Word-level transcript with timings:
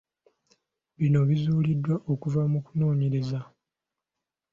Bino 0.97 1.19
bizuuliddwa 1.29 1.95
okuva 2.11 2.41
mu 2.51 2.59
kunoonyereza. 2.65 3.39